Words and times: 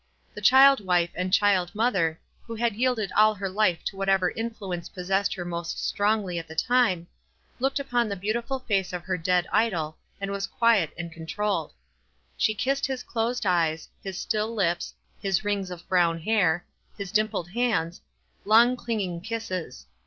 The 0.33 0.41
child 0.41 0.83
wife 0.83 1.11
and 1.13 1.31
child 1.31 1.75
mother, 1.75 2.19
who 2.47 2.55
had 2.55 2.75
yielded 2.75 3.11
all 3.11 3.35
her 3.35 3.47
life 3.47 3.83
to 3.85 3.95
what 3.95 4.09
ever 4.09 4.31
influence 4.31 4.89
possessed 4.89 5.35
her 5.35 5.45
most 5.45 5.77
strongly 5.85 6.39
at 6.39 6.47
the 6.47 6.55
time, 6.55 7.05
looked 7.59 7.77
upon 7.79 8.09
the 8.09 8.15
beautiful 8.15 8.57
face 8.57 8.93
of 8.93 9.03
her 9.03 9.15
dead 9.15 9.45
idol, 9.53 9.99
and 10.19 10.31
was 10.31 10.47
quiet 10.47 10.89
and 10.97 11.11
controlled. 11.13 11.73
She 12.35 12.55
kissed 12.55 12.87
his 12.87 13.03
closed 13.03 13.45
eyes, 13.45 13.89
his 14.03 14.17
still 14.17 14.51
lips, 14.55 14.95
his 15.21 15.45
rings 15.45 15.69
of 15.69 15.87
brown 15.87 16.21
hair, 16.21 16.65
his 16.97 17.11
dimpled 17.11 17.51
hands, 17.51 18.01
long 18.43 18.75
clinging 18.75 19.21
kisses. 19.21 19.85